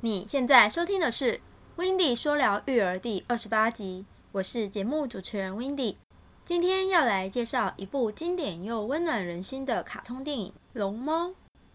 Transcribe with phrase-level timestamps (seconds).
[0.00, 1.32] 你现在收听的是
[1.74, 5.96] 《w i n d y 说聊育儿》第二十八集，我是节目主持人 w i n d y
[6.44, 11.30] 今天要来介绍一部经典又温暖人心的卡通电影《龙猫》，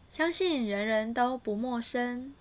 [0.10, 2.32] 相信人人都不陌生，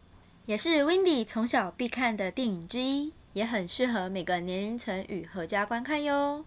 [0.46, 6.44] 也是 w i n d y 从小必看的电影之一，也很适合每个年龄层与合家观看哟。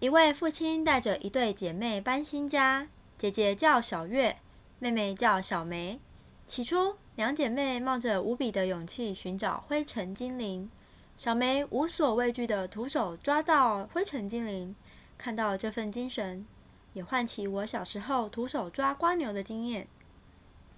[0.00, 4.36] 一位父亲带着一对姐妹搬新家，姐姐叫小月，
[4.78, 5.98] 妹妹叫小梅。
[6.48, 10.70] 起初，两姐妹冒着无比的勇气寻找灰尘精灵。
[11.18, 14.74] 小梅无所畏惧的徒手抓到灰尘精灵，
[15.18, 16.46] 看到这份精神，
[16.94, 19.86] 也唤起我小时候徒手抓瓜牛的经验。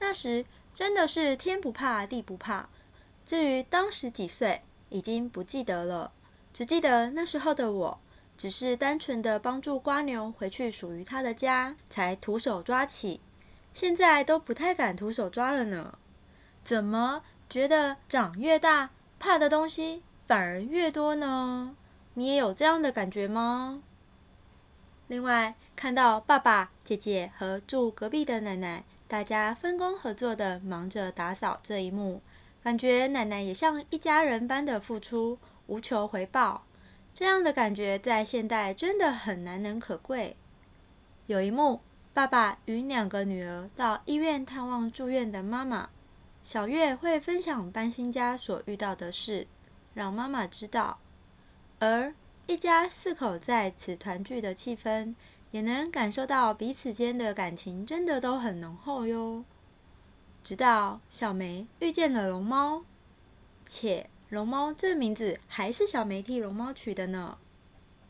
[0.01, 2.69] 那时真的是天不怕地不怕。
[3.25, 6.11] 至于当时几岁，已经不记得了，
[6.53, 8.01] 只记得那时候的我，
[8.37, 13.21] 只是单纯的帮助瓜牛回去属于它的家，才徒手抓起。
[13.73, 15.99] 现在都不太敢徒手抓了呢，
[16.65, 21.77] 怎么觉得长越大，怕的东西反而越多呢？
[22.15, 23.83] 你也有这样的感觉吗？
[25.07, 32.21] 另外，看到爸爸、姐姐和住隔壁的奶奶，大家分工合作的忙着打扫这一幕，
[32.63, 36.65] 感觉奶奶也像一家人般的付出，无求回报。
[37.15, 40.37] 这样的感觉在现代真的很难能可贵。
[41.27, 41.81] 有一幕。
[42.13, 45.89] 爸爸与两个女儿到医院探望住院的妈妈，
[46.43, 49.47] 小月会分享搬新家所遇到的事，
[49.95, 50.99] 让妈妈知道。
[51.79, 52.13] 而
[52.47, 55.15] 一家四口在此团聚的气氛，
[55.53, 59.45] 也能感受到彼此间的感情真的都很浓厚哟。
[60.43, 62.83] 直到小梅遇见了龙猫，
[63.65, 67.39] 且龙猫这名字还是小梅替龙猫取的呢。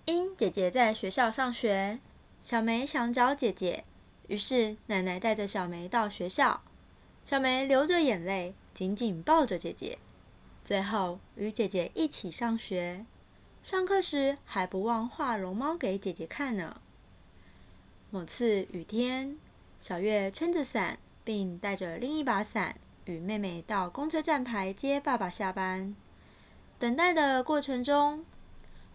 [0.06, 2.00] 因姐姐在学校上学，
[2.42, 3.84] 小梅想找姐姐。
[4.30, 6.62] 于是，奶奶带着小梅到学校，
[7.24, 9.98] 小梅流着眼泪，紧紧抱着姐姐，
[10.62, 13.04] 最后与姐姐一起上学。
[13.60, 16.80] 上课时还不忘画龙猫给姐姐看呢。
[18.10, 19.36] 某次雨天，
[19.80, 22.76] 小月撑着伞，并带着另一把伞，
[23.06, 25.96] 与妹妹到公车站牌接爸爸下班。
[26.78, 28.24] 等待的过程中，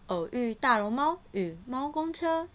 [0.06, 2.48] 偶遇大龙猫与猫公车。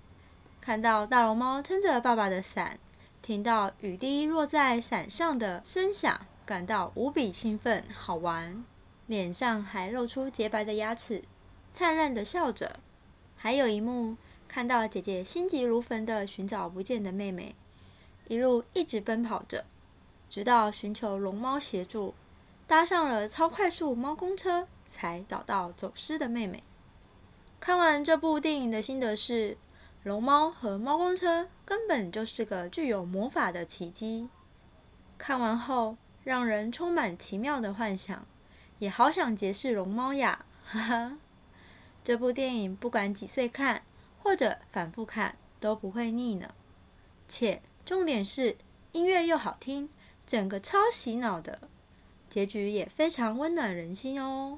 [0.62, 2.78] 看到大龙猫撑着爸爸的伞，
[3.20, 8.64] 听到雨滴落在伞上的声响，感到无比兴奋、好玩，
[9.08, 11.24] 脸上还露出洁白的牙齿，
[11.72, 12.80] 灿烂的笑着。
[13.36, 14.16] 还有一幕，
[14.48, 17.56] 看到姐姐心急如焚的寻找不见的妹妹，
[18.28, 19.66] 一路一直奔跑着，
[20.30, 22.14] 直到寻求龙猫协助，
[22.68, 26.62] 搭上了超快速猫公车，才找到走失的妹妹。
[27.60, 29.58] 看完这部电影的心得是。
[30.04, 34.30] 龙猫和猫公车根本就是个具有魔法的奇迹。
[35.16, 38.26] 看完后，让人充满奇妙的幻想，
[38.80, 40.44] 也好想结识龙猫呀！
[40.64, 41.18] 哈哈，
[42.04, 43.84] 这部电影不管几岁看，
[44.24, 46.56] 或者反复看都不会腻呢。
[47.28, 48.58] 且重点是
[48.94, 49.88] 音乐又好听，
[50.26, 51.60] 整个超洗脑的，
[52.28, 54.58] 结局也非常温暖人心哦。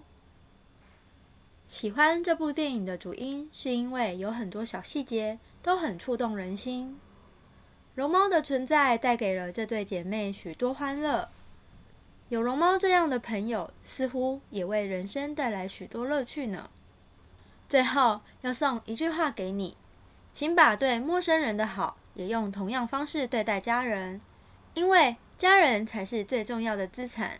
[1.74, 7.00] 喜欢这部电影的主因，是因为有很多小细节都很触动人心。
[7.96, 11.30] 龙猫的存在带给了这对姐妹许多欢乐，
[12.30, 16.70] 有龙猫这样的朋友，似乎也为人生带来许多乐趣呢。
[17.68, 19.76] 最后要送一句话给你，
[20.32, 24.22] 请把对陌生人的好，也用同样方式对待家人，
[24.76, 27.40] 因为家人才是最重要的资产。